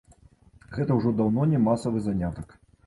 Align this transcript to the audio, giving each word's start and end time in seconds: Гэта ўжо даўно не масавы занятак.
Гэта 0.77 0.97
ўжо 1.01 1.13
даўно 1.21 1.47
не 1.55 1.63
масавы 1.71 2.05
занятак. 2.09 2.61